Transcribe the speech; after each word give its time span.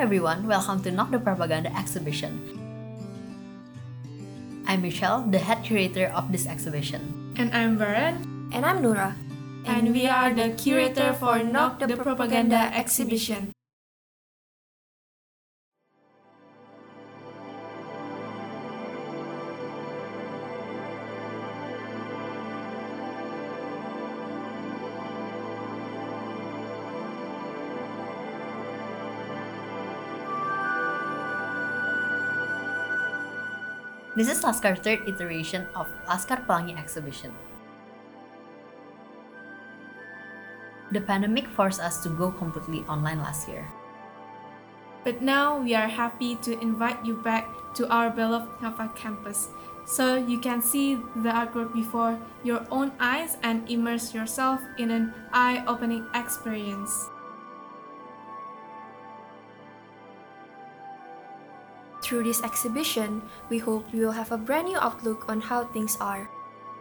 everyone, 0.00 0.48
welcome 0.48 0.82
to 0.82 0.90
Knock 0.90 1.10
the 1.10 1.18
Propaganda 1.18 1.68
exhibition. 1.76 2.32
I'm 4.66 4.80
Michelle, 4.80 5.20
the 5.28 5.36
head 5.36 5.62
curator 5.62 6.06
of 6.16 6.32
this 6.32 6.46
exhibition. 6.46 7.34
And 7.36 7.52
I'm 7.52 7.76
Varen. 7.76 8.48
And 8.50 8.64
I'm 8.64 8.80
Nura. 8.80 9.12
And 9.66 9.92
we 9.92 10.06
are 10.06 10.32
the 10.32 10.56
curator 10.56 11.12
for 11.12 11.44
Knock 11.44 11.80
the 11.80 11.98
Propaganda 11.98 12.72
exhibition. 12.72 13.52
This 34.16 34.26
is 34.26 34.42
Laskar's 34.42 34.82
third 34.82 35.06
iteration 35.06 35.70
of 35.78 35.86
Laskar 36.10 36.42
Pelangi 36.42 36.74
exhibition. 36.74 37.30
The 40.90 41.00
pandemic 41.00 41.46
forced 41.46 41.78
us 41.78 42.02
to 42.02 42.08
go 42.10 42.32
completely 42.32 42.82
online 42.90 43.22
last 43.22 43.46
year. 43.46 43.70
But 45.04 45.22
now 45.22 45.62
we 45.62 45.78
are 45.78 45.86
happy 45.86 46.34
to 46.42 46.58
invite 46.58 46.98
you 47.06 47.22
back 47.22 47.46
to 47.78 47.86
our 47.86 48.10
beloved 48.10 48.50
NAFA 48.58 48.96
campus 48.96 49.46
so 49.86 50.16
you 50.18 50.40
can 50.40 50.60
see 50.60 50.96
the 51.22 51.30
artwork 51.30 51.72
before 51.72 52.18
your 52.42 52.66
own 52.74 52.90
eyes 52.98 53.38
and 53.44 53.62
immerse 53.70 54.12
yourself 54.12 54.60
in 54.76 54.90
an 54.90 55.14
eye 55.32 55.62
opening 55.68 56.04
experience. 56.18 57.06
Through 62.10 62.24
this 62.24 62.42
exhibition, 62.42 63.22
we 63.50 63.58
hope 63.58 63.86
you 63.94 64.02
will 64.02 64.18
have 64.18 64.32
a 64.32 64.36
brand 64.36 64.66
new 64.66 64.76
outlook 64.76 65.30
on 65.30 65.40
how 65.40 65.70
things 65.70 65.96
are. 66.00 66.28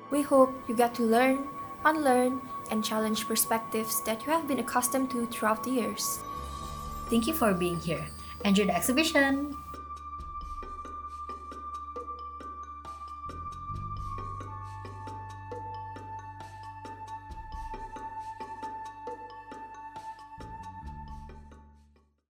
We 0.10 0.24
hope 0.24 0.50
you 0.68 0.74
get 0.74 0.96
to 0.96 1.04
learn, 1.04 1.46
unlearn, 1.86 2.42
and 2.72 2.84
challenge 2.84 3.28
perspectives 3.28 4.02
that 4.10 4.26
you 4.26 4.34
have 4.34 4.48
been 4.48 4.58
accustomed 4.58 5.12
to 5.12 5.28
throughout 5.28 5.64
the 5.64 5.70
years. 5.70 6.24
Thank 7.14 7.28
you 7.28 7.36
for 7.36 7.54
being 7.54 7.78
here. 7.78 8.10
Enjoy 8.44 8.66
the 8.66 8.76
exhibition! 8.76 9.54